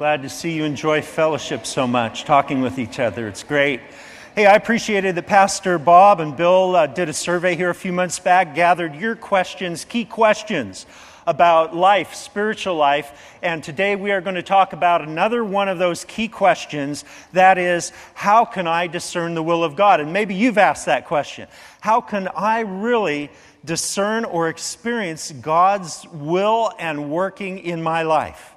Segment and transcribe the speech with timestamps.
[0.00, 3.28] Glad to see you enjoy fellowship so much, talking with each other.
[3.28, 3.82] It's great.
[4.34, 7.92] Hey, I appreciated that Pastor Bob and Bill uh, did a survey here a few
[7.92, 10.86] months back, gathered your questions, key questions
[11.26, 13.36] about life, spiritual life.
[13.42, 17.04] And today we are going to talk about another one of those key questions
[17.34, 20.00] that is, how can I discern the will of God?
[20.00, 21.46] And maybe you've asked that question.
[21.82, 23.28] How can I really
[23.66, 28.54] discern or experience God's will and working in my life?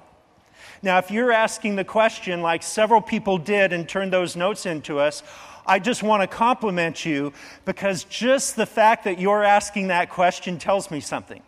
[0.84, 4.98] Now, if you're asking the question like several people did and turned those notes into
[4.98, 5.22] us,
[5.66, 7.32] I just want to compliment you
[7.64, 11.42] because just the fact that you're asking that question tells me something.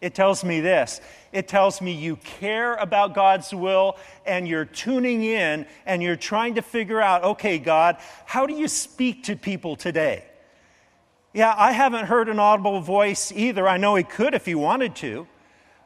[0.00, 1.00] It tells me this
[1.32, 6.54] it tells me you care about God's will and you're tuning in and you're trying
[6.54, 10.24] to figure out okay, God, how do you speak to people today?
[11.32, 13.66] Yeah, I haven't heard an audible voice either.
[13.66, 15.26] I know He could if He wanted to.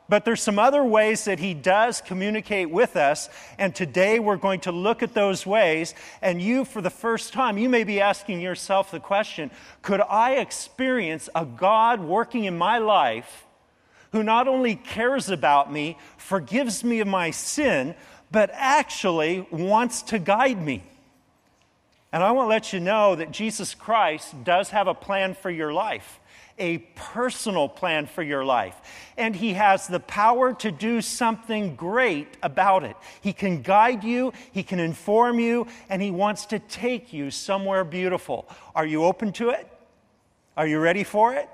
[0.09, 3.29] But there's some other ways that he does communicate with us,
[3.59, 5.95] and today we're going to look at those ways.
[6.23, 9.51] And you, for the first time, you may be asking yourself the question
[9.83, 13.47] could I experience a God working in my life
[14.13, 17.97] who not only cares about me, forgives me of my sin,
[18.31, 20.85] but actually wants to guide me?
[22.13, 25.51] And I want to let you know that Jesus Christ does have a plan for
[25.51, 26.21] your life
[26.59, 28.75] a personal plan for your life.
[29.17, 32.97] And He has the power to do something great about it.
[33.21, 37.85] He can guide you, He can inform you, and He wants to take you somewhere
[37.85, 38.49] beautiful.
[38.75, 39.69] Are you open to it?
[40.57, 41.49] Are you ready for it?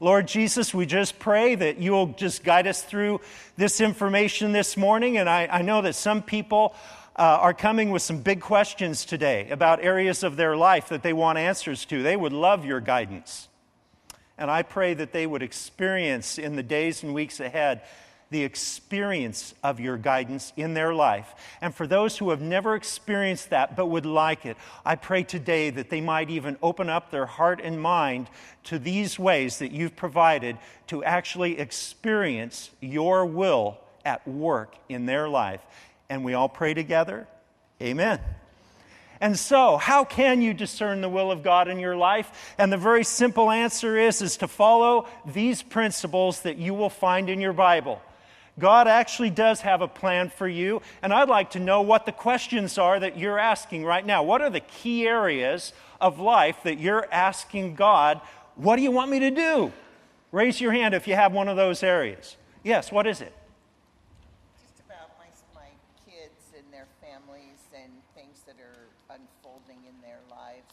[0.00, 3.20] Lord Jesus, we just pray that you'll just guide us through
[3.56, 5.16] this information this morning.
[5.16, 6.74] And I, I know that some people
[7.14, 11.12] uh, are coming with some big questions today about areas of their life that they
[11.12, 12.02] want answers to.
[12.02, 13.48] They would love your guidance.
[14.42, 17.82] And I pray that they would experience in the days and weeks ahead
[18.32, 21.32] the experience of your guidance in their life.
[21.60, 25.70] And for those who have never experienced that but would like it, I pray today
[25.70, 28.28] that they might even open up their heart and mind
[28.64, 35.28] to these ways that you've provided to actually experience your will at work in their
[35.28, 35.64] life.
[36.10, 37.28] And we all pray together.
[37.80, 38.18] Amen.
[39.22, 42.54] And so, how can you discern the will of God in your life?
[42.58, 47.30] And the very simple answer is is to follow these principles that you will find
[47.30, 48.02] in your Bible.
[48.58, 52.10] God actually does have a plan for you, and I'd like to know what the
[52.10, 54.24] questions are that you're asking right now.
[54.24, 58.20] What are the key areas of life that you're asking God,
[58.56, 59.72] what do you want me to do?
[60.32, 62.36] Raise your hand if you have one of those areas.
[62.64, 63.32] Yes, what is it?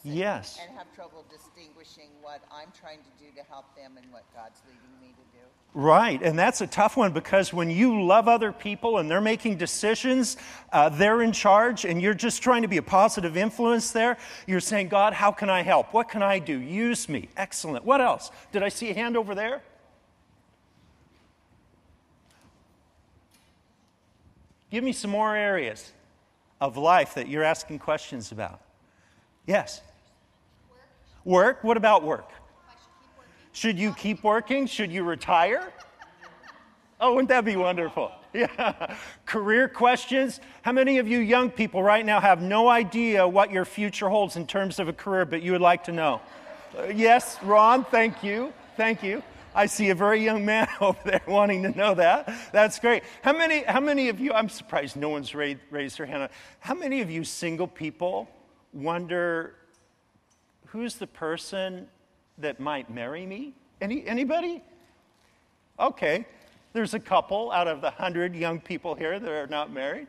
[0.03, 0.59] Yes.
[0.61, 4.61] And have trouble distinguishing what I'm trying to do to help them and what God's
[4.65, 5.45] leading me to do.
[5.73, 9.57] Right, and that's a tough one because when you love other people and they're making
[9.57, 10.37] decisions,
[10.71, 14.17] uh, they're in charge, and you're just trying to be a positive influence there,
[14.47, 15.93] you're saying, God, how can I help?
[15.93, 16.57] What can I do?
[16.57, 17.29] Use me.
[17.37, 17.85] Excellent.
[17.85, 18.31] What else?
[18.51, 19.61] Did I see a hand over there?
[24.71, 25.91] Give me some more areas
[26.61, 28.61] of life that you're asking questions about.
[29.45, 29.81] Yes.
[31.25, 31.63] Work?
[31.63, 32.29] What about work?
[33.51, 34.67] Should you keep working?
[34.67, 35.73] Should you retire?
[37.01, 38.11] Oh, wouldn't that be wonderful?
[38.33, 38.95] Yeah.
[39.25, 40.39] Career questions.
[40.61, 44.35] How many of you young people right now have no idea what your future holds
[44.35, 46.21] in terms of a career, but you would like to know?
[46.77, 48.53] Uh, yes, Ron, thank you.
[48.77, 49.23] Thank you.
[49.55, 52.31] I see a very young man over there wanting to know that.
[52.51, 53.03] That's great.
[53.23, 56.29] How many, how many of you, I'm surprised no one's raised, raised their hand.
[56.59, 58.29] How many of you single people
[58.73, 59.55] wonder
[60.71, 61.87] who's the person
[62.37, 63.53] that might marry me?
[63.81, 64.61] Any, anybody?
[65.79, 66.25] Okay,
[66.73, 70.07] there's a couple out of the hundred young people here that are not married.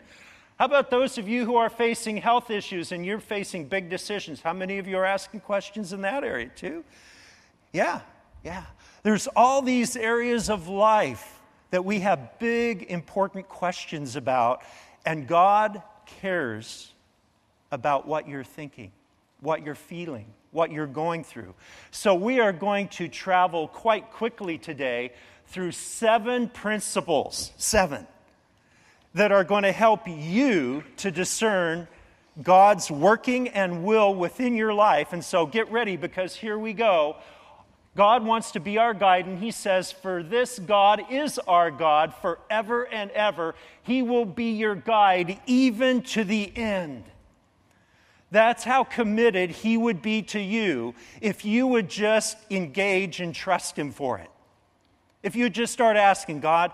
[0.59, 4.43] How about those of you who are facing health issues and you're facing big decisions?
[4.43, 6.85] How many of you are asking questions in that area too?
[7.73, 8.01] Yeah,
[8.45, 8.65] yeah.
[9.03, 11.41] There's all these areas of life
[11.71, 14.63] that we have big, important questions about,
[15.07, 16.93] and God cares
[17.71, 18.93] about what you're thinking,
[19.41, 21.55] what you're feeling, what you're going through.
[21.91, 25.13] So, we are going to travel quite quickly today
[25.47, 28.07] through seven principles, seven,
[29.15, 31.89] that are going to help you to discern
[32.43, 35.13] God's working and will within your life.
[35.13, 37.17] And so, get ready because here we go.
[37.97, 42.15] God wants to be our guide, and He says, For this God is our God
[42.15, 43.55] forever and ever.
[43.83, 47.05] He will be your guide even to the end.
[48.31, 53.77] That's how committed he would be to you if you would just engage and trust
[53.77, 54.31] him for it.
[55.23, 56.73] If you just start asking, God,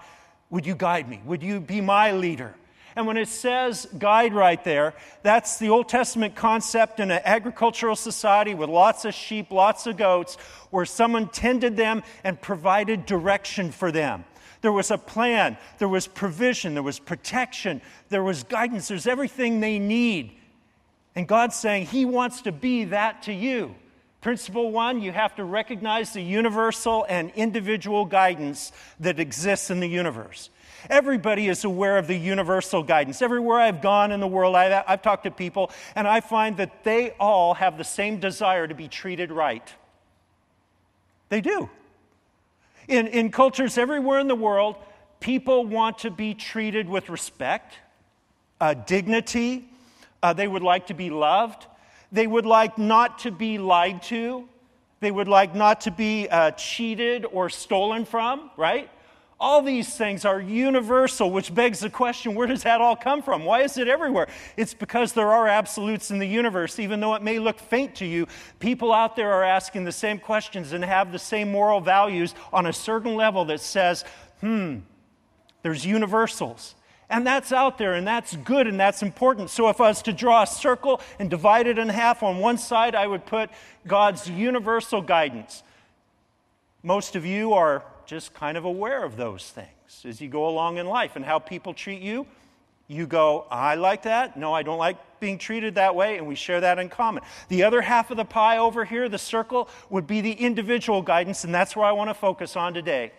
[0.51, 1.21] would you guide me?
[1.25, 2.55] Would you be my leader?
[2.95, 7.97] And when it says guide right there, that's the Old Testament concept in an agricultural
[7.97, 10.37] society with lots of sheep, lots of goats,
[10.71, 14.25] where someone tended them and provided direction for them.
[14.63, 19.61] There was a plan, there was provision, there was protection, there was guidance, there's everything
[19.61, 20.33] they need.
[21.17, 23.75] And God's saying He wants to be that to you.
[24.21, 29.89] Principle one, you have to recognize the universal and individual guidance that exists in the
[29.89, 30.51] universe.
[30.91, 33.23] Everybody is aware of the universal guidance.
[33.23, 36.85] Everywhere I've gone in the world, I've, I've, talked to people, and I find that
[36.85, 39.73] they all have the same desire to be treated right.
[41.29, 41.71] They do.
[42.89, 44.77] In, in cultures everywhere in the world,
[45.21, 47.75] people want to be treated with respect,
[48.61, 49.69] uh, dignity.
[50.27, 51.69] Uh, they would like to be loved.
[52.11, 54.49] They would like not to be lied to.
[54.99, 58.91] They would like not to be uh, cheated or stolen from, right?
[59.39, 63.45] All these things are universal, which begs the question where does that all come from?
[63.45, 64.27] Why is it everywhere?
[64.57, 66.81] It's because there are absolutes in the universe.
[66.81, 68.27] Even though it may look faint to you,
[68.59, 72.67] people out there are asking the same questions and have the same moral values on
[72.67, 74.05] a certain level that says,
[74.41, 74.79] hmm,
[75.63, 76.75] there's universals.
[77.09, 79.51] And that's out there, and that's good, and that's important.
[79.51, 82.59] So, if I was to draw a circle and divide it in half, on one
[82.59, 83.51] side I would put
[83.87, 85.63] God's universal guidance.
[86.83, 90.79] Most of you are just kind of aware of those things as you go along
[90.79, 92.27] in life and how people treat you.
[92.89, 94.37] You go, I like that.
[94.37, 97.23] No, I don't like being treated that way, and we share that in common.
[97.49, 101.43] The other half of the pie over here, the circle, would be the individual guidance,
[101.43, 103.13] and that's where I want to focus on today.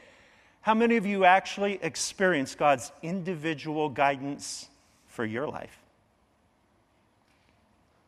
[0.68, 4.68] How many of you actually experience God's individual guidance
[5.08, 5.80] for your life?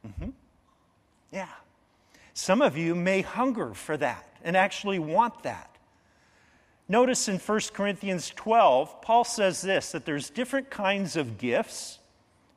[0.05, 0.31] Mm-hmm.
[1.31, 1.47] Yeah.
[2.33, 5.73] Some of you may hunger for that and actually want that.
[6.89, 11.97] Notice in 1 Corinthians 12, Paul says this that there's different kinds of gifts,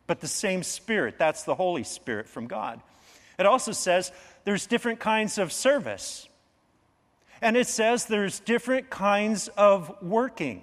[0.08, 1.14] but the same Spirit.
[1.16, 2.80] That's the Holy Spirit from God.
[3.38, 4.10] It also says
[4.42, 6.28] there's different kinds of service.
[7.42, 10.62] And it says there's different kinds of working.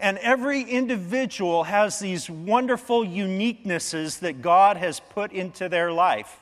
[0.00, 6.40] And every individual has these wonderful uniquenesses that God has put into their life.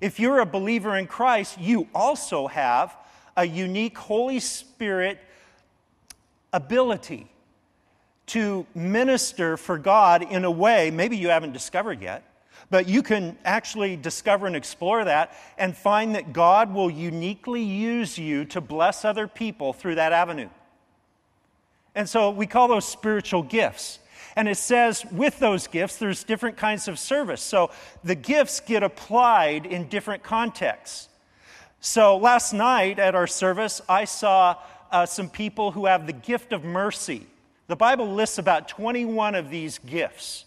[0.00, 2.96] If you're a believer in Christ, you also have
[3.36, 5.18] a unique Holy Spirit
[6.52, 7.28] ability
[8.26, 12.24] to minister for God in a way maybe you haven't discovered yet,
[12.70, 18.18] but you can actually discover and explore that and find that God will uniquely use
[18.18, 20.48] you to bless other people through that avenue.
[21.94, 23.98] And so we call those spiritual gifts.
[24.36, 27.42] And it says with those gifts, there's different kinds of service.
[27.42, 27.70] So
[28.02, 31.08] the gifts get applied in different contexts.
[31.80, 34.56] So last night at our service, I saw
[34.90, 37.26] uh, some people who have the gift of mercy.
[37.66, 40.44] The Bible lists about 21 of these gifts.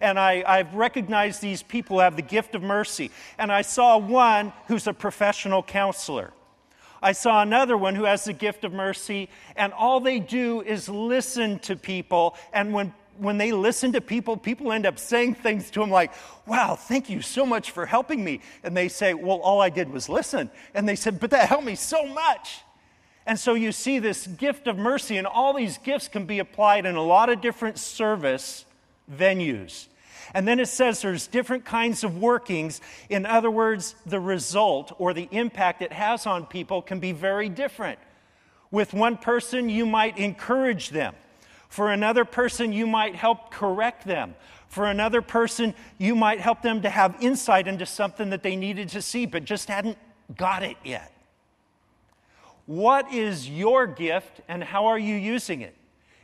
[0.00, 3.10] And I, I've recognized these people have the gift of mercy.
[3.38, 6.32] And I saw one who's a professional counselor.
[7.02, 10.88] I saw another one who has the gift of mercy, and all they do is
[10.88, 12.36] listen to people.
[12.52, 16.12] And when when they listen to people, people end up saying things to them like,
[16.46, 18.40] Wow, thank you so much for helping me.
[18.62, 20.50] And they say, Well, all I did was listen.
[20.74, 22.60] And they said, But that helped me so much.
[23.26, 26.86] And so you see this gift of mercy, and all these gifts can be applied
[26.86, 28.64] in a lot of different service
[29.10, 29.86] venues.
[30.34, 32.80] And then it says there's different kinds of workings.
[33.08, 37.48] In other words, the result or the impact it has on people can be very
[37.48, 37.98] different.
[38.70, 41.14] With one person, you might encourage them.
[41.68, 44.34] For another person, you might help correct them.
[44.68, 48.88] For another person, you might help them to have insight into something that they needed
[48.90, 49.98] to see but just hadn't
[50.36, 51.12] got it yet.
[52.66, 55.74] What is your gift and how are you using it?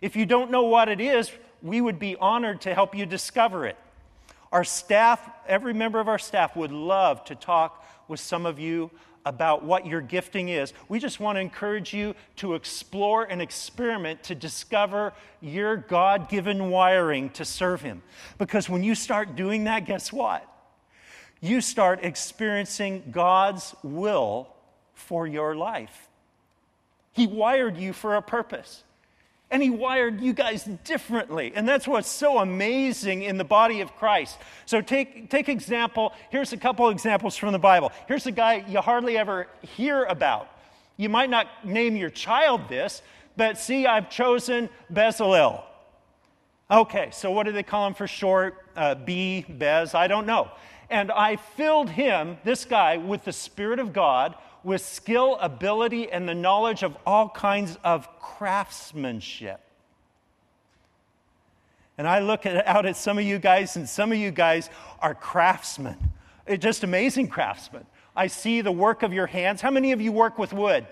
[0.01, 1.31] If you don't know what it is,
[1.63, 3.77] we would be honored to help you discover it.
[4.53, 8.91] Our staff, every member of our staff, would love to talk with some of you
[9.25, 10.75] about what your gifting is.
[10.89, 16.71] We just want to encourage you to explore and experiment to discover your God given
[16.71, 18.03] wiring to serve Him.
[18.39, 20.47] Because when you start doing that, guess what?
[21.41, 24.49] You start experiencing God's will
[24.95, 26.09] for your life.
[27.13, 28.85] He wired you for a purpose
[29.53, 31.53] and he wired you guys differently.
[31.55, 34.39] And that's what's so amazing in the body of Christ.
[34.65, 37.93] So take, take example, here's a couple examples from the Bible.
[38.09, 40.49] Here's a guy you hardly ever hear about.
[40.97, 43.03] You might not name your child this,
[43.37, 45.63] but see, I've chosen Bezalel.
[46.71, 48.57] Okay, so what do they call him for short?
[48.75, 50.51] Uh, B, Bez, I don't know.
[50.89, 56.29] And I filled him, this guy, with the Spirit of God with skill, ability, and
[56.29, 59.61] the knowledge of all kinds of craftsmanship.
[61.99, 64.71] And I look at, out at some of you guys, and some of you guys
[65.01, 65.97] are craftsmen,
[66.47, 67.87] eh, just amazing craftsmen.
[68.15, 69.61] I see the work of your hands.
[69.61, 70.87] How many of you work with wood?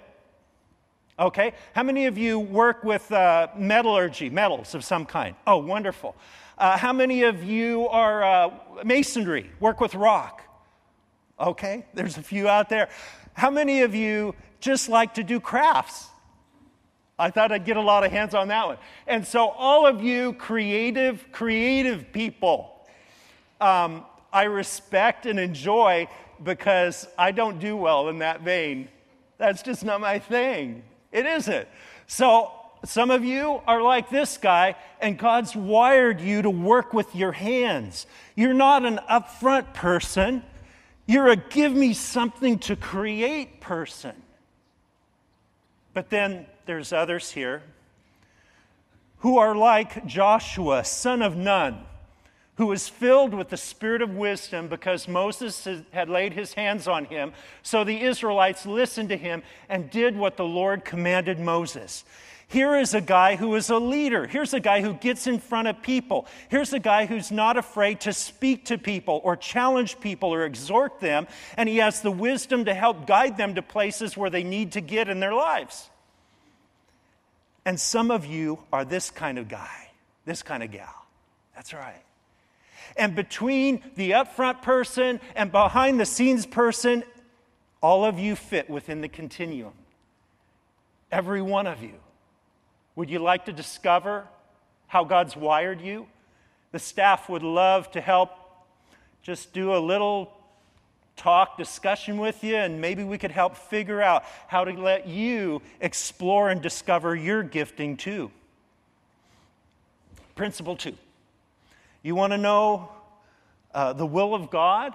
[1.19, 1.53] Okay.
[1.75, 5.37] How many of you work with uh, metallurgy, metals of some kind?
[5.47, 6.17] Oh, wonderful.
[6.57, 8.51] Uh, how many of you are uh,
[8.85, 10.43] masonry, work with rock?
[11.39, 12.91] Okay, there's a few out there.
[13.41, 16.09] How many of you just like to do crafts?
[17.19, 18.77] I thought I'd get a lot of hands on that one.
[19.07, 22.71] And so, all of you creative, creative people,
[23.59, 26.07] um, I respect and enjoy
[26.45, 28.91] because I don't do well in that vein.
[29.39, 30.83] That's just not my thing.
[31.11, 31.67] It isn't.
[32.09, 32.53] So,
[32.85, 37.33] some of you are like this guy, and God's wired you to work with your
[37.33, 38.07] hands.
[38.37, 40.43] You're not an upfront person,
[41.11, 44.15] you're a give me something to create person.
[45.93, 47.63] But then there's others here
[49.19, 51.85] who are like Joshua, son of Nun
[52.61, 57.07] who was filled with the spirit of wisdom because Moses had laid his hands on
[57.07, 57.33] him.
[57.63, 62.05] So the Israelites listened to him and did what the Lord commanded Moses.
[62.51, 64.27] Here is a guy who is a leader.
[64.27, 66.27] Here's a guy who gets in front of people.
[66.49, 70.99] Here's a guy who's not afraid to speak to people or challenge people or exhort
[70.99, 71.29] them.
[71.57, 74.81] And he has the wisdom to help guide them to places where they need to
[74.81, 75.89] get in their lives.
[77.65, 79.91] And some of you are this kind of guy,
[80.25, 81.07] this kind of gal.
[81.55, 82.03] That's right.
[82.97, 87.05] And between the upfront person and behind the scenes person,
[87.81, 89.75] all of you fit within the continuum.
[91.13, 91.95] Every one of you.
[93.01, 94.29] Would you like to discover
[94.87, 96.07] how God's wired you?
[96.71, 98.29] The staff would love to help
[99.23, 100.37] just do a little
[101.17, 105.63] talk, discussion with you, and maybe we could help figure out how to let you
[105.81, 108.31] explore and discover your gifting too.
[110.35, 110.95] Principle two
[112.03, 112.91] you want to know
[113.73, 114.95] uh, the will of God?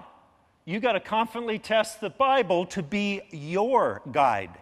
[0.64, 4.56] You got to confidently test the Bible to be your guide.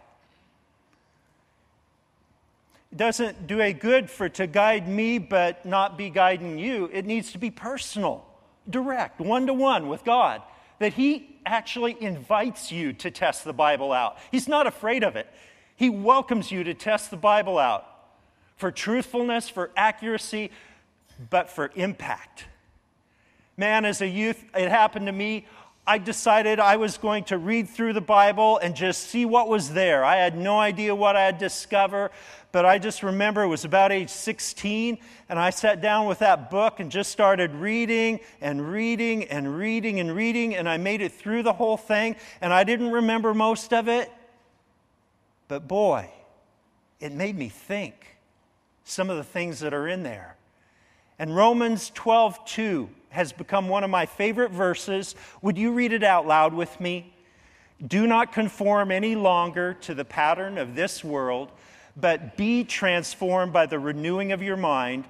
[2.97, 6.89] Doesn't do a good for to guide me but not be guiding you.
[6.93, 8.25] It needs to be personal,
[8.69, 10.43] direct, one to one with God.
[10.79, 14.19] That He actually invites you to test the Bible out.
[14.31, 15.29] He's not afraid of it.
[15.77, 17.87] He welcomes you to test the Bible out
[18.57, 20.51] for truthfulness, for accuracy,
[21.31, 22.47] but for impact.
[23.57, 25.47] Man, as a youth, it happened to me.
[25.87, 29.75] I decided I was going to read through the Bible and just see what was
[29.75, 30.03] there.
[30.03, 32.11] I had no idea what I'd discover,
[32.53, 34.97] but I just remember it was about age 16,
[35.29, 40.01] and I sat down with that book and just started reading and reading and reading
[40.01, 43.75] and reading, and I made it through the whole thing, and I didn't remember most
[43.75, 44.11] of it.
[45.49, 46.11] But boy,
[46.99, 48.17] it made me think
[48.85, 50.37] some of the things that are in there.
[51.19, 55.15] And Romans 12, 2 has become one of my favorite verses.
[55.41, 57.15] Would you read it out loud with me?
[57.85, 61.51] Do not conform any longer to the pattern of this world,
[61.97, 65.05] but be transformed by the renewing of your mind.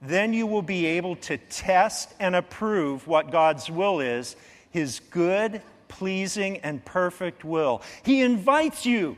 [0.00, 4.36] Then you will be able to test and approve what God's will is,
[4.70, 7.82] his good, pleasing, and perfect will.
[8.02, 9.16] He invites you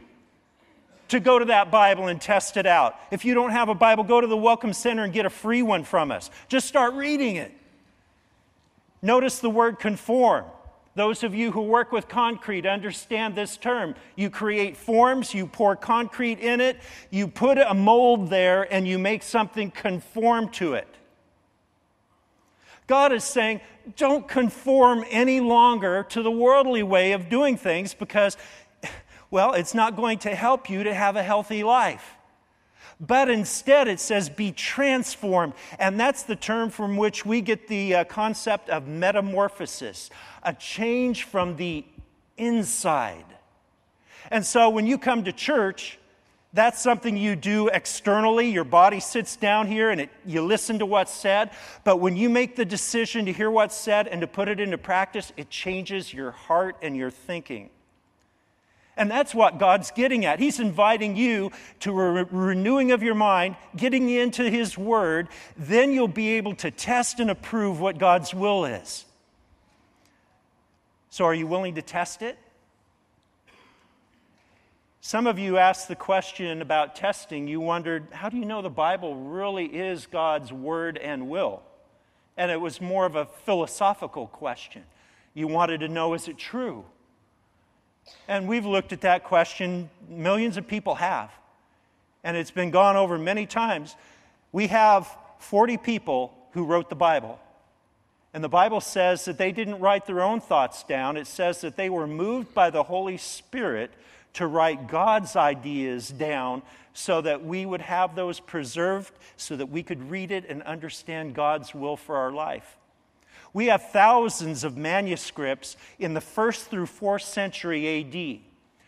[1.08, 2.96] to go to that Bible and test it out.
[3.10, 5.62] If you don't have a Bible, go to the Welcome Center and get a free
[5.62, 6.30] one from us.
[6.48, 7.52] Just start reading it.
[9.04, 10.46] Notice the word conform.
[10.94, 13.96] Those of you who work with concrete understand this term.
[14.16, 16.80] You create forms, you pour concrete in it,
[17.10, 20.88] you put a mold there, and you make something conform to it.
[22.86, 23.60] God is saying,
[23.96, 28.38] don't conform any longer to the worldly way of doing things because,
[29.30, 32.16] well, it's not going to help you to have a healthy life.
[33.00, 35.54] But instead, it says be transformed.
[35.78, 40.10] And that's the term from which we get the uh, concept of metamorphosis,
[40.42, 41.84] a change from the
[42.36, 43.24] inside.
[44.30, 45.98] And so when you come to church,
[46.52, 48.48] that's something you do externally.
[48.48, 51.50] Your body sits down here and it, you listen to what's said.
[51.82, 54.78] But when you make the decision to hear what's said and to put it into
[54.78, 57.70] practice, it changes your heart and your thinking.
[58.96, 60.38] And that's what God's getting at.
[60.38, 65.28] He's inviting you to a renewing of your mind, getting into His Word.
[65.56, 69.04] Then you'll be able to test and approve what God's will is.
[71.10, 72.38] So, are you willing to test it?
[75.00, 77.46] Some of you asked the question about testing.
[77.46, 81.62] You wondered, how do you know the Bible really is God's Word and will?
[82.36, 84.82] And it was more of a philosophical question.
[85.34, 86.84] You wanted to know, is it true?
[88.28, 91.30] And we've looked at that question, millions of people have.
[92.22, 93.96] And it's been gone over many times.
[94.52, 95.08] We have
[95.38, 97.38] 40 people who wrote the Bible.
[98.32, 101.16] And the Bible says that they didn't write their own thoughts down.
[101.16, 103.92] It says that they were moved by the Holy Spirit
[104.34, 109.82] to write God's ideas down so that we would have those preserved, so that we
[109.82, 112.76] could read it and understand God's will for our life.
[113.54, 118.40] We have thousands of manuscripts in the first through fourth century AD.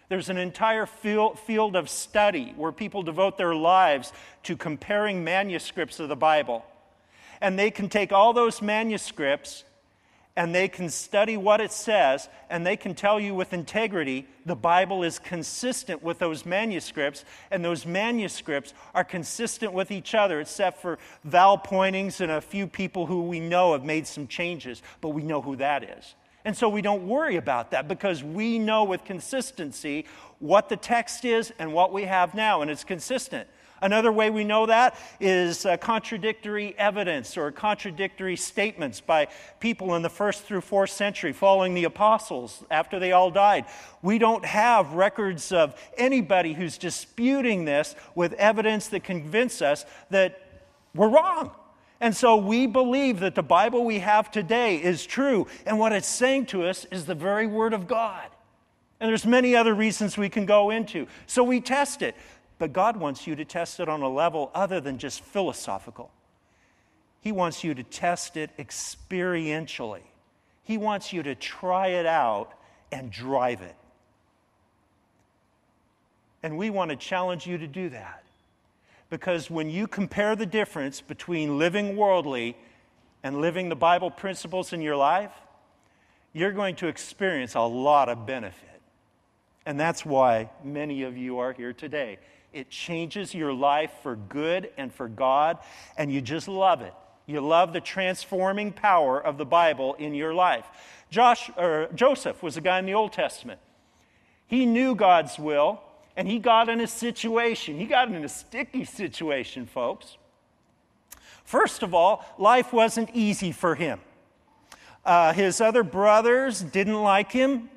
[0.09, 6.09] There's an entire field of study where people devote their lives to comparing manuscripts of
[6.09, 6.65] the Bible.
[7.41, 9.65] And they can take all those manuscripts
[10.37, 14.55] and they can study what it says, and they can tell you with integrity the
[14.55, 20.81] Bible is consistent with those manuscripts, and those manuscripts are consistent with each other, except
[20.83, 25.09] for vowel pointings and a few people who we know have made some changes, but
[25.09, 26.15] we know who that is.
[26.45, 30.07] And so we don't worry about that because we know with consistency
[30.39, 33.49] what the text is and what we have now, and it's consistent.
[33.83, 39.29] Another way we know that is uh, contradictory evidence or contradictory statements by
[39.61, 43.67] people in the first through fourth century following the apostles after they all died.
[44.03, 50.41] We don't have records of anybody who's disputing this with evidence that convince us that
[50.95, 51.51] we're wrong.
[52.01, 56.09] And so we believe that the Bible we have today is true, and what it's
[56.09, 58.29] saying to us is the very Word of God.
[59.01, 61.07] And there's many other reasons we can go into.
[61.27, 62.15] So we test it.
[62.59, 66.11] But God wants you to test it on a level other than just philosophical.
[67.21, 70.03] He wants you to test it experientially.
[70.63, 72.53] He wants you to try it out
[72.91, 73.75] and drive it.
[76.43, 78.23] And we want to challenge you to do that.
[79.11, 82.57] Because when you compare the difference between living worldly
[83.23, 85.33] and living the Bible principles in your life,
[86.33, 88.81] you're going to experience a lot of benefit.
[89.65, 92.19] And that's why many of you are here today.
[92.57, 95.59] It changes your life for good and for God,
[95.99, 96.95] and you just love it.
[97.27, 100.65] You love the transforming power of the Bible in your life.
[101.11, 103.61] Josh, or Joseph was a guy in the Old Testament.
[104.47, 105.83] He knew God's will,
[106.17, 107.77] and he got in a situation.
[107.77, 110.17] He got in a sticky situation, folks.
[111.45, 114.01] First of all, life wasn't easy for him.
[115.05, 117.69] Uh, his other brothers didn't like him,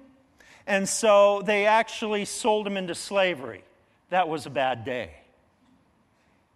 [0.65, 3.65] and so they actually sold him into slavery
[4.09, 5.11] that was a bad day.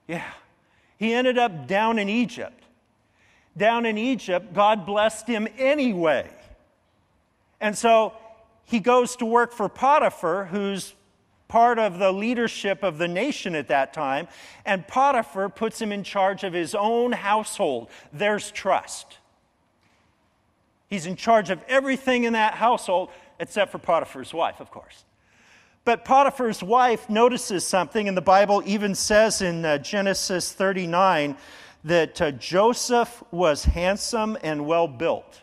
[0.07, 0.29] Yeah.
[0.97, 2.63] He ended up down in Egypt.
[3.55, 6.29] Down in Egypt, God blessed him anyway.
[7.61, 8.13] And so
[8.65, 10.93] he goes to work for Potiphar, who's
[11.47, 14.27] part of the leadership of the nation at that time.
[14.65, 17.89] And Potiphar puts him in charge of his own household.
[18.11, 19.19] There's trust.
[20.89, 25.05] He's in charge of everything in that household, except for Potiphar's wife, of course.
[25.86, 31.36] But Potiphar's wife notices something, and the Bible even says in uh, Genesis 39
[31.84, 35.41] that uh, Joseph was handsome and well built.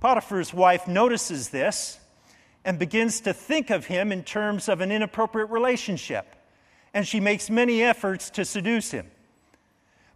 [0.00, 1.98] Potiphar's wife notices this
[2.64, 6.36] and begins to think of him in terms of an inappropriate relationship,
[6.94, 9.10] and she makes many efforts to seduce him.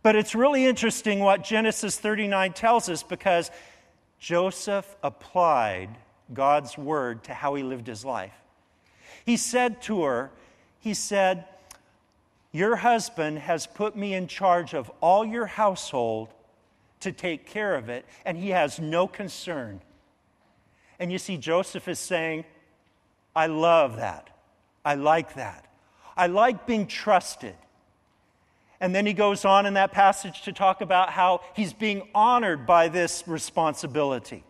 [0.04, 3.50] But it's really interesting what Genesis 39 tells us because
[4.20, 5.90] Joseph applied
[6.32, 8.34] God's word to how he lived his life.
[9.24, 10.30] He said to her,
[10.80, 11.46] He said,
[12.50, 16.28] Your husband has put me in charge of all your household
[17.00, 19.80] to take care of it, and he has no concern.
[20.98, 22.44] And you see, Joseph is saying,
[23.34, 24.30] I love that.
[24.84, 25.66] I like that.
[26.16, 27.54] I like being trusted.
[28.80, 32.66] And then he goes on in that passage to talk about how he's being honored
[32.66, 34.44] by this responsibility.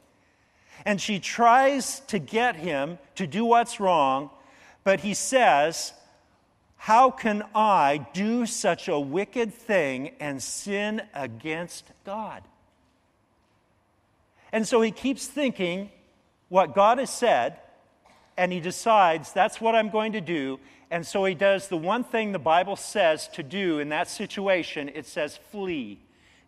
[0.84, 4.30] And she tries to get him to do what's wrong,
[4.84, 5.92] but he says,
[6.76, 12.42] How can I do such a wicked thing and sin against God?
[14.52, 15.90] And so he keeps thinking
[16.48, 17.58] what God has said,
[18.36, 20.60] and he decides that's what I'm going to do.
[20.90, 24.90] And so he does the one thing the Bible says to do in that situation
[24.94, 25.98] it says, flee.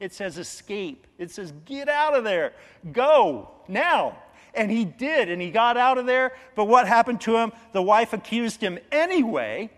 [0.01, 1.07] It says escape.
[1.17, 2.53] It says get out of there.
[2.93, 4.19] Go now.
[4.57, 6.33] And he did, and he got out of there.
[6.55, 7.53] But what happened to him?
[7.73, 9.71] The wife accused him anyway.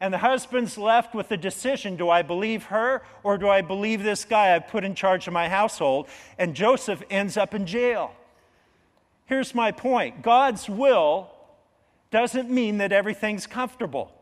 [0.00, 4.02] And the husband's left with the decision do I believe her or do I believe
[4.02, 6.08] this guy I've put in charge of my household?
[6.38, 8.12] And Joseph ends up in jail.
[9.24, 11.30] Here's my point God's will
[12.10, 14.12] doesn't mean that everything's comfortable.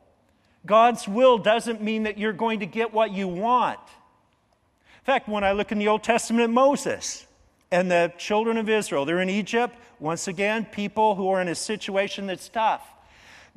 [0.66, 3.78] God's will doesn't mean that you're going to get what you want.
[3.78, 7.26] In fact, when I look in the Old Testament, at Moses
[7.74, 9.76] and the children of Israel, they're in Egypt.
[9.98, 12.86] Once again, people who are in a situation that's tough.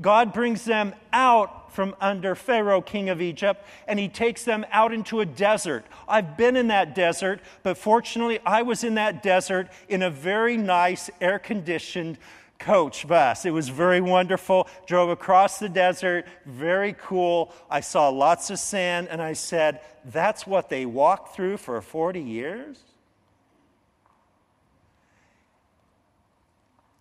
[0.02, 4.92] God brings them out from under Pharaoh, king of Egypt, and he takes them out
[4.92, 5.86] into a desert.
[6.08, 10.58] I've been in that desert, but fortunately, I was in that desert in a very
[10.58, 12.18] nice, air conditioned
[12.58, 13.46] coach bus.
[13.46, 14.68] It was very wonderful.
[14.88, 17.54] Drove across the desert, very cool.
[17.70, 22.20] I saw lots of sand, and I said, That's what they walked through for 40
[22.20, 22.80] years?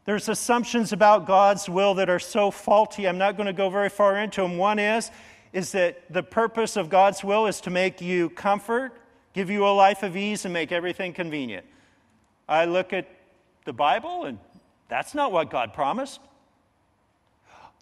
[0.07, 3.09] There's assumptions about God's will that are so faulty.
[3.09, 4.57] I'm not going to go very far into them.
[4.57, 5.11] One is
[5.53, 8.93] is that the purpose of God's will is to make you comfort,
[9.33, 11.65] give you a life of ease and make everything convenient.
[12.49, 13.09] I look at
[13.65, 14.39] the Bible and
[14.89, 16.21] that's not what God promised.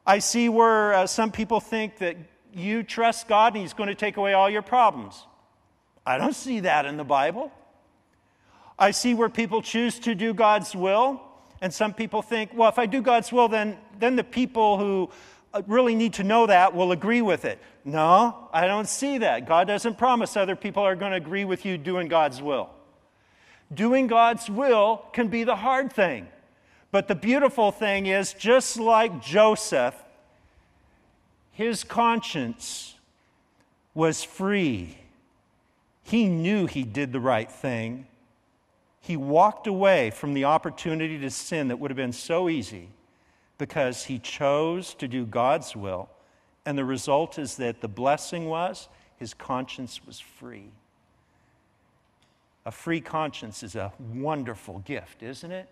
[0.06, 2.16] I see where uh, some people think that
[2.54, 5.26] you trust God and He's going to take away all your problems.
[6.06, 7.52] I don't see that in the Bible.
[8.78, 11.20] I see where people choose to do God's will
[11.64, 15.09] and some people think, well, if I do God's will, then, then the people who
[15.55, 17.59] uh, really need to know that will agree with it.
[17.87, 19.48] No, I don't see that.
[19.48, 22.68] God doesn't promise other people are going to agree with you doing God's will.
[23.72, 26.29] Doing God's will can be the hard thing.
[26.90, 29.94] But the beautiful thing is, just like Joseph,
[31.50, 32.94] his conscience
[33.94, 34.98] was free.
[36.03, 38.07] He knew he did the right thing.
[39.04, 42.88] He walked away from the opportunity to sin that would have been so easy
[43.58, 46.08] because he chose to do God's will.
[46.64, 48.88] And the result is that the blessing was
[49.18, 50.70] his conscience was free.
[52.64, 55.68] A free conscience is a wonderful gift, isn't it?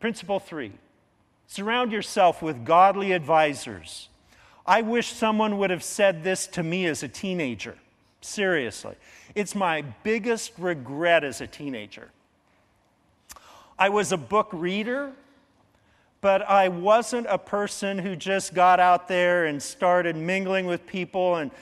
[0.00, 0.72] Principle three
[1.46, 4.10] surround yourself with godly advisors.
[4.66, 7.78] I wish someone would have said this to me as a teenager.
[8.20, 8.94] Seriously.
[9.34, 12.10] It's my biggest regret as a teenager.
[13.78, 15.12] I was a book reader,
[16.20, 21.36] but I wasn't a person who just got out there and started mingling with people
[21.36, 21.52] and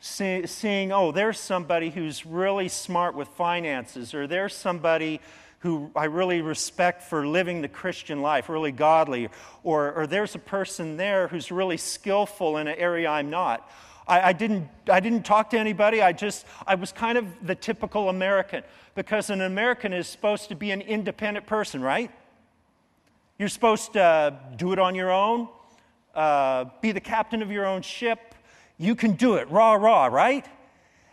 [0.00, 5.20] see, seeing, oh, there's somebody who's really smart with finances, or there's somebody
[5.58, 9.28] who I really respect for living the Christian life, really godly,
[9.64, 13.70] or, or there's a person there who's really skillful in an area I'm not.
[14.06, 16.00] I, I, didn't, I didn't talk to anybody.
[16.00, 18.62] I just, I was kind of the typical American
[18.94, 22.10] because an American is supposed to be an independent person, right?
[23.38, 25.48] You're supposed to do it on your own,
[26.14, 28.34] uh, be the captain of your own ship.
[28.78, 30.46] You can do it, rah, rah, right?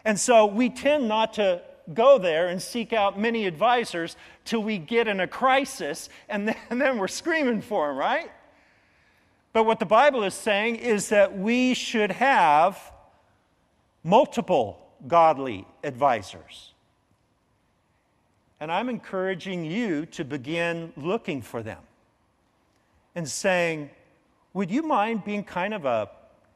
[0.05, 1.61] And so we tend not to
[1.93, 6.55] go there and seek out many advisors till we get in a crisis, and then,
[6.69, 8.31] and then we're screaming for them, right?
[9.53, 12.91] But what the Bible is saying is that we should have
[14.03, 16.73] multiple godly advisors.
[18.59, 21.81] And I'm encouraging you to begin looking for them
[23.13, 23.91] and saying,
[24.53, 26.09] Would you mind being kind of a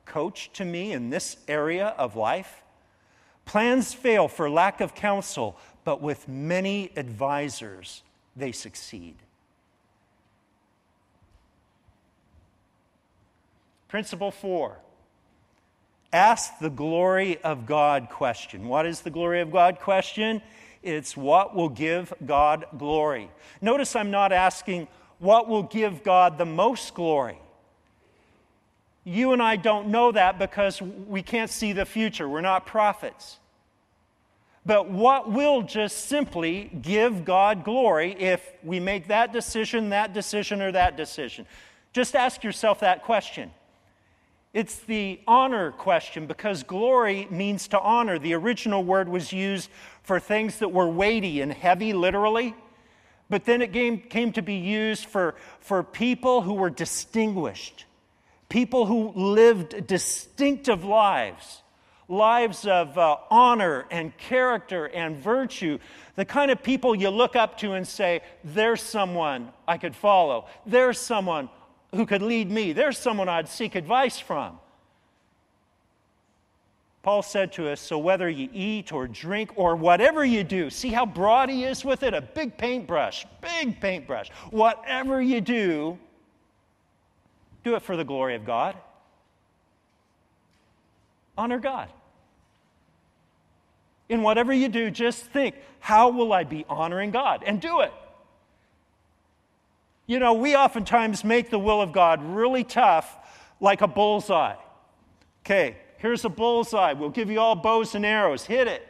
[0.05, 2.63] coach to me in this area of life?
[3.45, 8.03] Plans fail for lack of counsel, but with many advisors,
[8.35, 9.15] they succeed.
[13.87, 14.79] Principle four
[16.13, 18.67] ask the glory of God question.
[18.67, 20.41] What is the glory of God question?
[20.81, 23.29] It's what will give God glory.
[23.61, 24.87] Notice I'm not asking
[25.19, 27.37] what will give God the most glory.
[29.03, 32.27] You and I don't know that because we can't see the future.
[32.27, 33.39] We're not prophets.
[34.65, 40.61] But what will just simply give God glory if we make that decision, that decision,
[40.61, 41.45] or that decision?
[41.93, 43.51] Just ask yourself that question.
[44.57, 48.17] It's the honor question because glory means to honor.
[48.17, 49.69] The original word was used
[50.01, 52.55] for things that were weighty and heavy, literally.
[53.29, 57.85] But then it came, came to be used for, for people who were distinguished,
[58.49, 61.61] people who lived distinctive lives,
[62.09, 65.77] lives of uh, honor and character and virtue,
[66.15, 70.47] the kind of people you look up to and say, There's someone I could follow,
[70.65, 71.49] there's someone
[71.93, 72.73] who could lead me.
[72.73, 74.59] There's someone I'd seek advice from.
[77.03, 80.89] Paul said to us, So whether you eat or drink or whatever you do, see
[80.89, 82.13] how broad he is with it?
[82.13, 84.29] A big paintbrush, big paintbrush.
[84.51, 85.97] Whatever you do,
[87.63, 88.75] do it for the glory of God.
[91.37, 91.89] Honor God.
[94.09, 97.43] In whatever you do, just think, how will I be honoring God?
[97.45, 97.93] And do it.
[100.07, 103.17] You know, we oftentimes make the will of God really tough,
[103.59, 104.55] like a bullseye.
[105.45, 106.93] Okay, here's a bullseye.
[106.93, 108.43] We'll give you all bows and arrows.
[108.43, 108.87] Hit it.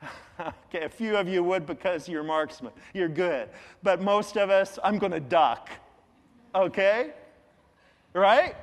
[0.40, 2.72] okay, a few of you would because you're marksmen.
[2.94, 3.48] You're good.
[3.82, 5.70] But most of us, I'm going to duck.
[6.54, 7.12] Okay?
[8.16, 8.56] right?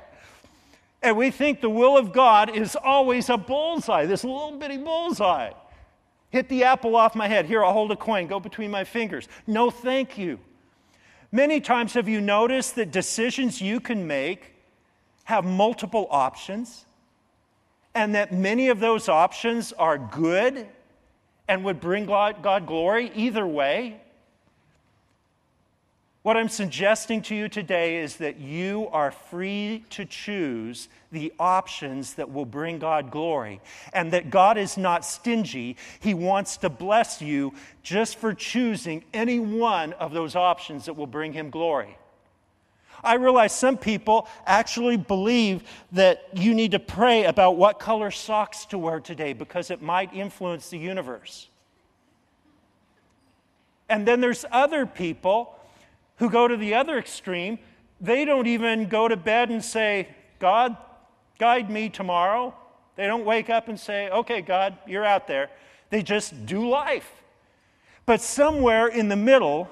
[1.02, 5.52] And we think the will of God is always a bullseye, this little bitty bullseye.
[6.30, 7.46] Hit the apple off my head.
[7.46, 9.28] Here, I'll hold a coin, go between my fingers.
[9.46, 10.40] No, thank you.
[11.34, 14.54] Many times have you noticed that decisions you can make
[15.24, 16.84] have multiple options,
[17.92, 20.68] and that many of those options are good
[21.48, 24.00] and would bring God, glory either way?
[26.24, 32.14] What I'm suggesting to you today is that you are free to choose the options
[32.14, 33.60] that will bring God glory,
[33.92, 35.76] and that God is not stingy.
[36.00, 41.06] He wants to bless you just for choosing any one of those options that will
[41.06, 41.98] bring Him glory.
[43.02, 48.64] I realize some people actually believe that you need to pray about what color socks
[48.66, 51.50] to wear today because it might influence the universe.
[53.90, 55.54] And then there's other people
[56.16, 57.58] who go to the other extreme.
[58.00, 60.76] They don't even go to bed and say, God,
[61.38, 62.54] guide me tomorrow.
[62.96, 65.50] They don't wake up and say, okay, God, you're out there.
[65.90, 67.10] They just do life.
[68.06, 69.68] But somewhere in the middle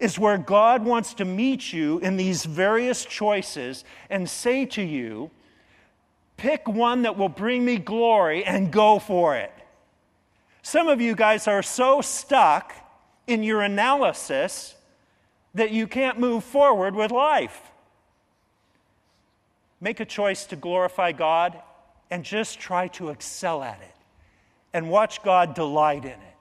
[0.00, 5.30] is where God wants to meet you in these various choices and say to you,
[6.36, 9.52] pick one that will bring me glory and go for it.
[10.62, 12.74] Some of you guys are so stuck
[13.26, 14.74] in your analysis
[15.54, 17.72] that you can't move forward with life.
[19.80, 21.60] Make a choice to glorify God
[22.10, 23.94] and just try to excel at it
[24.72, 26.38] and watch God delight in it.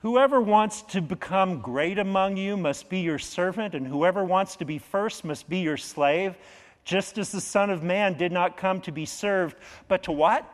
[0.00, 4.64] Whoever wants to become great among you must be your servant, and whoever wants to
[4.64, 6.36] be first must be your slave,
[6.84, 9.56] just as the Son of Man did not come to be served,
[9.88, 10.48] but to what?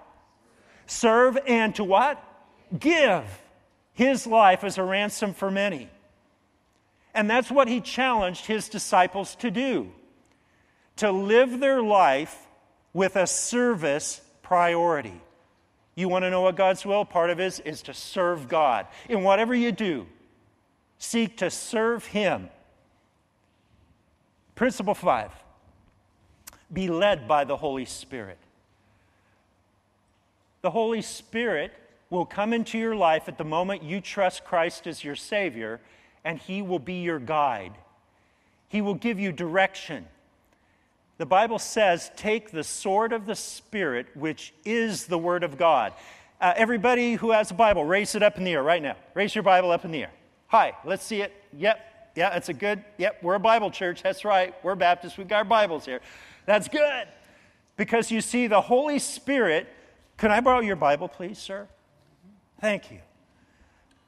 [0.87, 2.23] Serve and to what?
[2.79, 3.25] Give
[3.95, 5.89] his life as a ransom for many.
[7.15, 9.93] And that's what he challenged his disciples to do
[10.97, 12.47] to live their life
[12.93, 15.21] with a service priority.
[15.95, 17.05] You want to know what God's will?
[17.05, 18.87] Part of it is, is to serve God.
[19.09, 20.07] In whatever you do,
[20.99, 22.49] seek to serve Him.
[24.55, 25.31] Principle five
[26.73, 28.39] be led by the Holy Spirit.
[30.63, 31.73] The Holy Spirit
[32.13, 35.81] will come into your life at the moment you trust Christ as your Savior,
[36.25, 37.73] and He will be your guide.
[38.69, 40.05] He will give you direction.
[41.17, 45.95] The Bible says, take the sword of the Spirit, which is the Word of God.
[46.39, 48.97] Uh, everybody who has a Bible, raise it up in the air right now.
[49.15, 50.13] Raise your Bible up in the air.
[50.49, 51.33] Hi, let's see it.
[51.57, 54.03] Yep, yeah, that's a good, yep, we're a Bible church.
[54.03, 54.55] That's right.
[54.63, 55.17] We're Baptists.
[55.17, 56.03] We've got our Bibles here.
[56.45, 57.09] That's good.
[57.79, 59.67] Because you see, the Holy Spirit,
[60.19, 61.69] can I borrow your Bible, please, sir?
[62.63, 63.01] Thank you.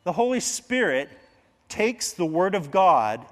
[0.05, 1.09] The Holy Spirit
[1.69, 3.27] takes the Word of God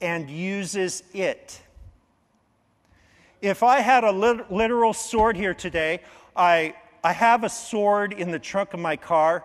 [0.00, 1.60] and uses it.
[3.40, 5.98] If I had a lit- literal sword here today,
[6.36, 9.44] I, I have a sword in the trunk of my car,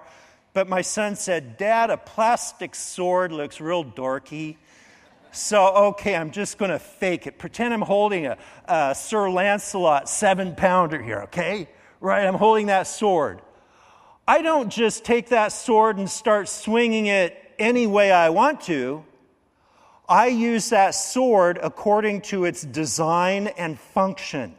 [0.54, 4.58] but my son said, Dad, a plastic sword looks real dorky.
[5.32, 7.40] So, okay, I'm just going to fake it.
[7.40, 11.68] Pretend I'm holding a, a Sir Lancelot seven pounder here, okay?
[12.00, 12.24] Right?
[12.24, 13.42] I'm holding that sword.
[14.28, 19.06] I don't just take that sword and start swinging it any way I want to.
[20.10, 24.54] I use that sword according to its design and function.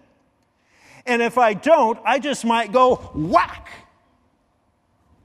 [1.05, 3.69] And if I don't, I just might go whack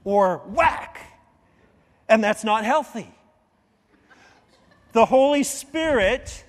[0.04, 1.00] or whack.
[2.06, 3.14] And that's not healthy.
[4.92, 6.44] The Holy Spirit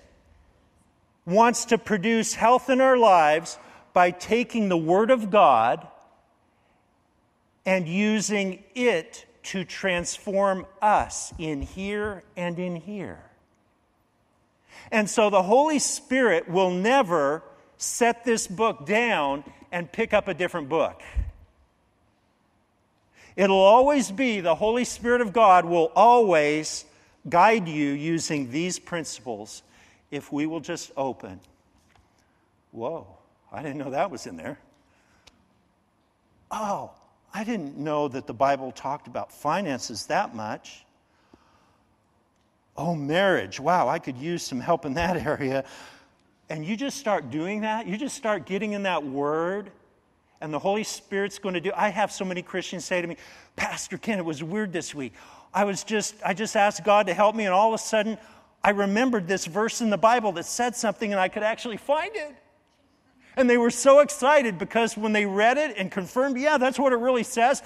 [1.25, 3.57] wants to produce health in our lives
[3.93, 5.87] by taking the Word of God
[7.65, 13.23] and using it to transform us in here and in here.
[14.91, 17.43] And so the Holy Spirit will never
[17.77, 21.01] set this book down and pick up a different book.
[23.35, 26.85] It'll always be the Holy Spirit of God will always
[27.27, 29.63] guide you using these principles
[30.11, 31.39] if we will just open.
[32.71, 33.07] Whoa,
[33.51, 34.59] I didn't know that was in there.
[36.49, 36.91] Oh,
[37.35, 40.85] I didn't know that the Bible talked about finances that much.
[42.77, 43.59] Oh, marriage.
[43.59, 45.65] Wow, I could use some help in that area.
[46.49, 47.87] And you just start doing that.
[47.87, 49.69] You just start getting in that word,
[50.39, 51.73] and the Holy Spirit's going to do.
[51.75, 53.17] I have so many Christians say to me,
[53.57, 55.11] Pastor Ken, it was weird this week.
[55.53, 58.17] I was just, I just asked God to help me, and all of a sudden,
[58.63, 62.15] I remembered this verse in the Bible that said something, and I could actually find
[62.15, 62.33] it.
[63.37, 66.93] And they were so excited because when they read it and confirmed, yeah, that's what
[66.93, 67.61] it really says,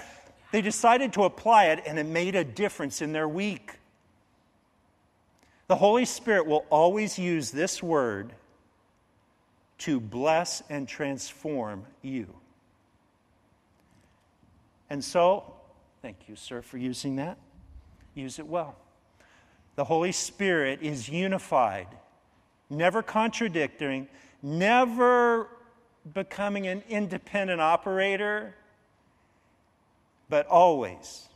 [0.52, 3.74] they decided to apply it and it made a difference in their week.
[5.68, 8.32] The Holy Spirit will always use this word
[9.78, 12.26] to bless and transform you.
[14.90, 15.54] And so,
[16.02, 17.38] thank you, sir, for using that.
[18.14, 18.74] Use it well.
[19.76, 21.86] The Holy Spirit is unified,
[22.68, 24.08] never contradicting,
[24.42, 25.48] never
[26.12, 28.54] becoming an independent operator,
[30.28, 31.28] but always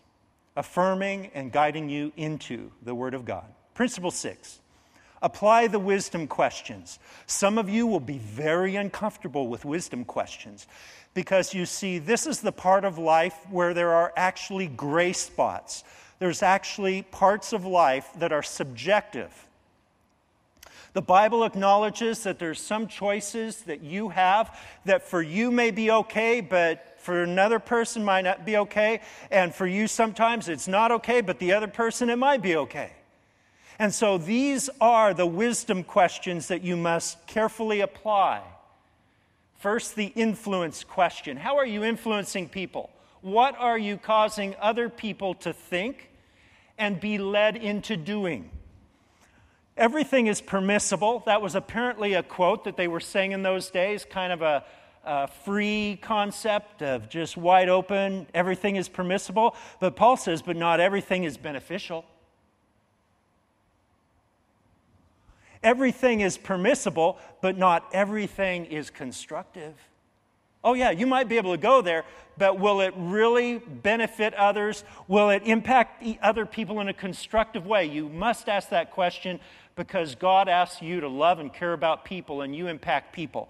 [0.57, 3.47] affirming and guiding you into the Word of God.
[3.75, 4.61] Principle six
[5.23, 6.99] apply the wisdom questions.
[7.27, 10.67] Some of you will be very uncomfortable with wisdom questions
[11.15, 15.83] because you see, this is the part of life where there are actually gray spots.
[16.19, 19.33] There's actually parts of life that are subjective.
[20.95, 25.91] The Bible acknowledges that there's some choices that you have that for you may be
[25.91, 29.01] okay, but for another person might not be okay.
[29.29, 32.93] And for you, sometimes it's not okay, but the other person, it might be okay.
[33.81, 38.43] And so these are the wisdom questions that you must carefully apply.
[39.59, 42.89] First, the influence question How are you influencing people?
[43.21, 46.11] What are you causing other people to think
[46.79, 48.49] and be led into doing?
[49.77, 51.25] Everything is permissible.
[51.27, 54.65] That was apparently a quote that they were saying in those days, kind of a,
[55.05, 59.57] a, free concept of just wide open, everything is permissible.
[59.81, 62.05] But Paul says, but not everything is beneficial.
[65.65, 69.75] Everything is permissible, but not everything is constructive.
[70.63, 72.05] Oh, yeah, you might be able to go there,
[72.39, 74.83] but will it really benefit others?
[75.09, 77.85] Will it impact other people in a constructive way?
[77.85, 79.41] You must ask that question
[79.77, 83.49] because God asks you to love and care about people and you impact people.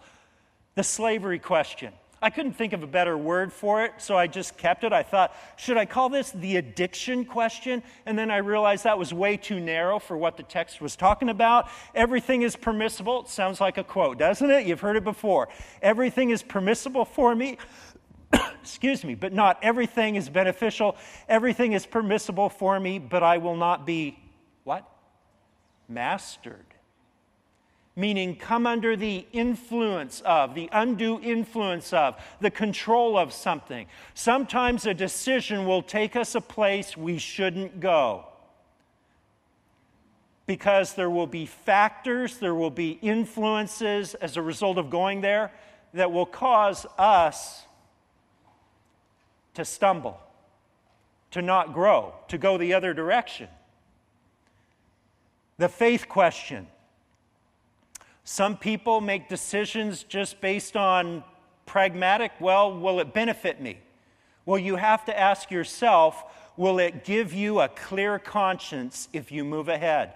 [0.74, 1.92] The slavery question.
[2.24, 4.94] I couldn't think of a better word for it, so I just kept it.
[4.94, 7.82] I thought, should I call this the addiction question?
[8.06, 11.28] And then I realized that was way too narrow for what the text was talking
[11.28, 11.68] about.
[11.94, 13.24] Everything is permissible.
[13.24, 14.66] It sounds like a quote, doesn't it?
[14.66, 15.50] You've heard it before.
[15.82, 17.58] Everything is permissible for me.
[18.62, 20.96] Excuse me, but not everything is beneficial.
[21.28, 24.18] Everything is permissible for me, but I will not be
[24.62, 24.88] what?
[25.88, 26.66] Mastered,
[27.96, 33.86] meaning come under the influence of, the undue influence of, the control of something.
[34.14, 38.26] Sometimes a decision will take us a place we shouldn't go.
[40.46, 45.52] Because there will be factors, there will be influences as a result of going there
[45.94, 47.64] that will cause us
[49.54, 50.20] to stumble,
[51.30, 53.48] to not grow, to go the other direction.
[55.58, 56.66] The faith question.
[58.24, 61.22] Some people make decisions just based on
[61.66, 63.78] pragmatic, well, will it benefit me?
[64.46, 66.24] Well, you have to ask yourself,
[66.56, 70.14] will it give you a clear conscience if you move ahead?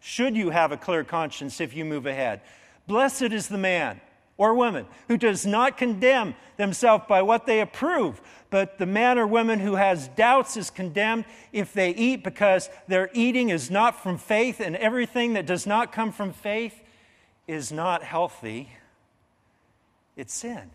[0.00, 2.40] Should you have a clear conscience if you move ahead?
[2.86, 4.00] Blessed is the man
[4.36, 8.20] or woman who does not condemn themselves by what they approve,
[8.50, 13.10] but the man or woman who has doubts is condemned if they eat because their
[13.12, 16.80] eating is not from faith, and everything that does not come from faith
[17.46, 18.70] is not healthy.
[20.16, 20.70] It's sin.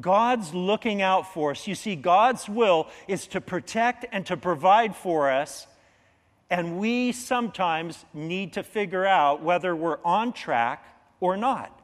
[0.00, 1.68] God's looking out for us.
[1.68, 5.68] You see, God's will is to protect and to provide for us,
[6.50, 10.84] and we sometimes need to figure out whether we're on track
[11.20, 11.80] or not.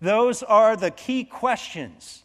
[0.00, 2.22] Those are the key questions.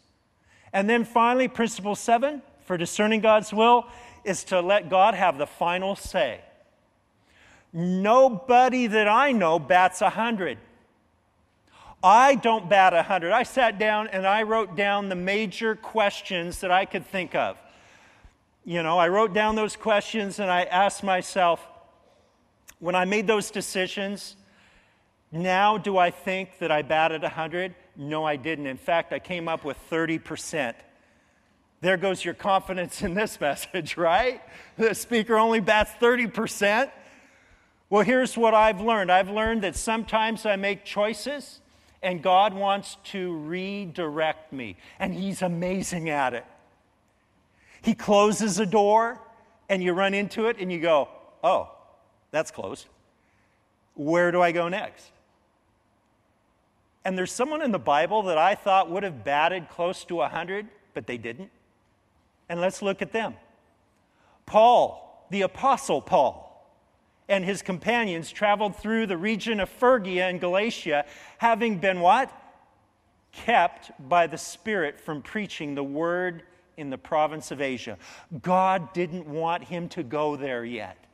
[0.72, 3.86] And then finally, principle seven for discerning God's will
[4.24, 6.40] is to let God have the final say.
[7.72, 10.58] Nobody that I know bats a 100.
[12.02, 13.32] I don't bat a 100.
[13.32, 17.56] I sat down and I wrote down the major questions that I could think of.
[18.64, 21.66] You know, I wrote down those questions and I asked myself,
[22.78, 24.36] when I made those decisions,
[25.42, 27.74] now, do I think that I batted 100?
[27.96, 28.66] No, I didn't.
[28.66, 30.74] In fact, I came up with 30%.
[31.80, 34.40] There goes your confidence in this message, right?
[34.76, 36.90] The speaker only bats 30%.
[37.88, 41.60] Well, here's what I've learned I've learned that sometimes I make choices
[42.02, 46.44] and God wants to redirect me, and He's amazing at it.
[47.82, 49.20] He closes a door
[49.68, 51.08] and you run into it and you go,
[51.42, 51.70] oh,
[52.30, 52.86] that's closed.
[53.94, 55.10] Where do I go next?
[57.06, 60.66] And there's someone in the Bible that I thought would have batted close to 100,
[60.92, 61.52] but they didn't.
[62.48, 63.34] And let's look at them.
[64.44, 66.68] Paul, the Apostle Paul,
[67.28, 71.04] and his companions traveled through the region of Phrygia and Galatia,
[71.38, 72.32] having been what?
[73.30, 76.42] Kept by the Spirit from preaching the word
[76.76, 77.98] in the province of Asia.
[78.42, 81.05] God didn't want him to go there yet.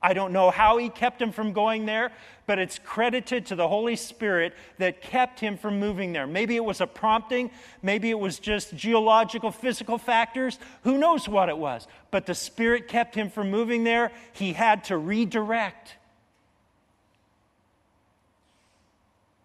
[0.00, 2.12] I don't know how he kept him from going there,
[2.46, 6.26] but it's credited to the Holy Spirit that kept him from moving there.
[6.26, 7.50] Maybe it was a prompting,
[7.82, 10.58] maybe it was just geological, physical factors.
[10.84, 11.88] Who knows what it was?
[12.12, 14.12] But the Spirit kept him from moving there.
[14.32, 15.96] He had to redirect.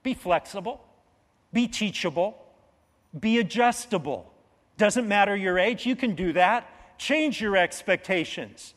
[0.04, 0.84] Be flexible,
[1.52, 2.38] be teachable,
[3.20, 4.32] be adjustable.
[4.78, 6.70] Doesn't matter your age, you can do that.
[7.00, 8.76] Change your expectations.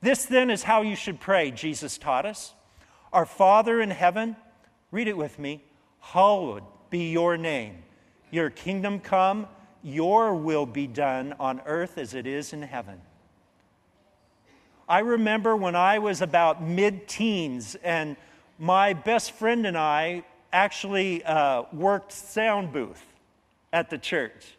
[0.00, 2.54] This then is how you should pray, Jesus taught us.
[3.12, 4.36] Our Father in heaven,
[4.90, 5.62] read it with me,
[6.00, 7.82] hallowed be your name.
[8.30, 9.46] Your kingdom come,
[9.82, 13.00] your will be done on earth as it is in heaven.
[14.88, 18.16] I remember when I was about mid teens, and
[18.58, 23.04] my best friend and I actually uh, worked sound booth
[23.72, 24.56] at the church.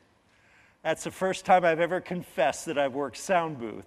[0.84, 3.86] That's the first time I've ever confessed that I've worked sound booth.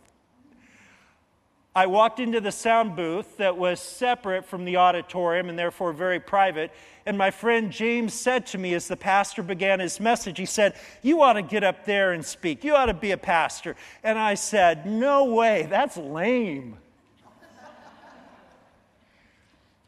[1.76, 6.20] I walked into the sound booth that was separate from the auditorium and therefore very
[6.20, 6.70] private.
[7.04, 10.76] And my friend James said to me as the pastor began his message, he said,
[11.02, 12.62] You ought to get up there and speak.
[12.62, 13.74] You ought to be a pastor.
[14.04, 16.76] And I said, No way, that's lame.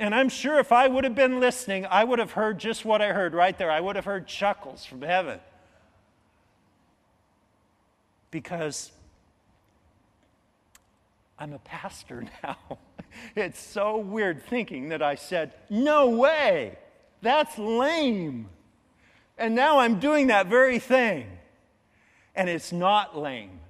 [0.01, 3.01] and I'm sure if I would have been listening, I would have heard just what
[3.01, 3.71] I heard right there.
[3.71, 5.39] I would have heard chuckles from heaven.
[8.33, 8.91] Because
[11.39, 12.57] I'm a pastor now.
[13.35, 16.79] it's so weird thinking that I said, No way,
[17.23, 18.49] that's lame.
[19.39, 21.27] And now I'm doing that very thing.
[22.35, 23.61] And it's not lame.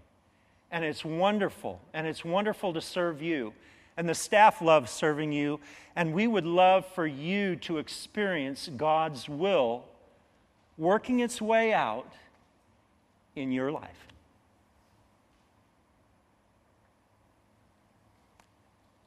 [0.70, 1.80] And it's wonderful.
[1.92, 3.52] And it's wonderful to serve you.
[3.96, 5.60] And the staff loves serving you.
[5.96, 9.84] And we would love for you to experience God's will
[10.78, 12.12] working its way out
[13.34, 14.06] in your life.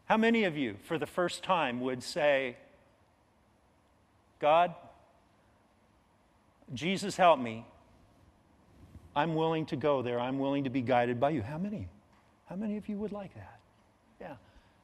[0.10, 2.58] How many of you, for the first time, would say,
[4.40, 4.74] God,
[6.74, 7.64] Jesus, help me.
[9.16, 10.20] I'm willing to go there.
[10.20, 11.44] I'm willing to be guided by you.
[11.44, 11.88] How many?
[12.48, 13.60] How many of you would like that?
[14.20, 14.36] Yeah.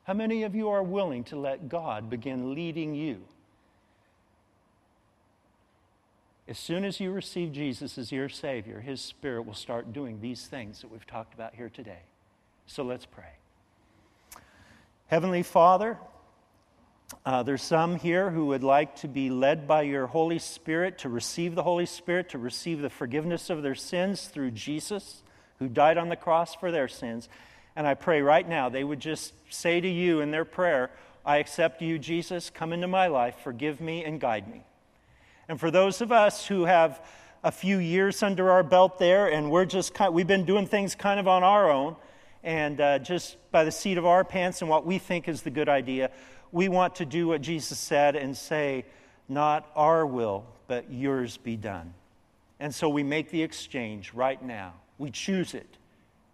[0.04, 3.22] How many of you are willing to let God begin leading you?
[6.48, 10.46] As soon as you receive Jesus as your Savior, His Spirit will start doing these
[10.46, 12.04] things that we've talked about here today.
[12.68, 13.34] So let's pray.
[15.08, 16.00] Heavenly Father,
[17.28, 21.10] uh, there's some here who would like to be led by your Holy Spirit, to
[21.10, 25.22] receive the Holy Spirit, to receive the forgiveness of their sins through Jesus,
[25.60, 27.30] who died on the cross for their sins.
[27.76, 30.90] And I pray right now they would just say to you in their prayer,
[31.24, 32.50] I accept you, Jesus.
[32.50, 34.64] Come into my life, forgive me, and guide me.
[35.48, 37.00] And for those of us who have
[37.44, 40.96] a few years under our belt there, and we're just kind, we've been doing things
[40.96, 41.96] kind of on our own,
[42.46, 45.50] and uh, just by the seat of our pants and what we think is the
[45.50, 46.12] good idea,
[46.52, 48.86] we want to do what Jesus said and say,
[49.28, 51.94] Not our will, but yours be done.
[52.60, 54.76] And so we make the exchange right now.
[55.00, 55.78] We choose it.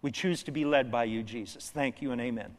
[0.02, 1.70] We choose to be led by you, Jesus.
[1.70, 2.52] Thank you and amen.